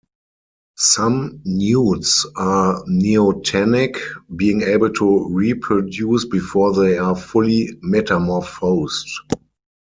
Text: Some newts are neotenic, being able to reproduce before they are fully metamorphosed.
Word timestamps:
Some 0.77 1.43
newts 1.45 2.25
are 2.35 2.83
neotenic, 2.85 3.97
being 4.35 4.63
able 4.63 4.91
to 4.93 5.29
reproduce 5.29 6.25
before 6.25 6.73
they 6.73 6.97
are 6.97 7.15
fully 7.15 7.77
metamorphosed. 7.83 9.11